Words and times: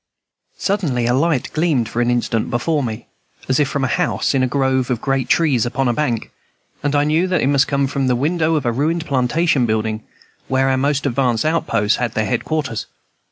Suddenly 0.57 1.05
a 1.05 1.13
light 1.13 1.53
gleamed 1.53 1.87
for 1.87 2.01
an 2.01 2.09
instant 2.09 2.49
before 2.49 2.81
me, 2.81 3.05
as 3.47 3.59
if 3.59 3.69
from 3.69 3.83
a 3.83 3.87
house 3.87 4.33
in 4.33 4.41
a 4.41 4.47
grove 4.47 4.89
of 4.89 4.99
great 4.99 5.29
trees 5.29 5.63
upon 5.63 5.87
a 5.87 5.93
bank; 5.93 6.31
and 6.81 6.95
I 6.95 7.03
knew 7.03 7.27
that 7.27 7.39
it 7.43 7.67
came 7.67 7.85
from 7.85 8.07
the 8.07 8.15
window 8.15 8.55
of 8.55 8.65
a 8.65 8.71
ruined 8.71 9.05
plantation 9.05 9.67
building, 9.67 10.01
where 10.47 10.69
our 10.69 10.77
most 10.77 11.05
advanced 11.05 11.45
outposts 11.45 11.97
had 11.97 12.15
their 12.15 12.25
headquarters. 12.25 12.87